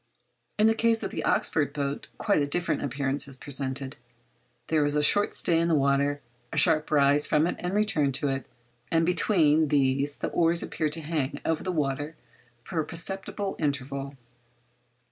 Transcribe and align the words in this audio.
In 0.57 0.65
the 0.65 0.73
case 0.73 1.03
of 1.03 1.11
the 1.11 1.23
Oxford 1.23 1.73
boat 1.73 2.07
quite 2.17 2.41
a 2.41 2.47
different 2.47 2.81
appearance 2.83 3.27
is 3.27 3.37
presented—there 3.37 4.83
is 4.83 4.95
a 4.95 5.03
short 5.03 5.35
stay 5.35 5.59
in 5.59 5.67
the 5.67 5.75
water, 5.75 6.21
a 6.51 6.57
sharp 6.57 6.89
rise 6.89 7.27
from 7.27 7.45
and 7.45 7.73
return 7.75 8.11
to 8.13 8.27
it, 8.29 8.47
and 8.91 9.05
between 9.05 9.67
these 9.67 10.15
the 10.17 10.29
oars 10.29 10.63
appear 10.63 10.89
to 10.89 11.01
hang 11.01 11.39
over 11.45 11.61
the 11.61 11.71
water 11.71 12.15
for 12.63 12.79
a 12.79 12.83
perceptible 12.83 13.55
interval. 13.59 14.17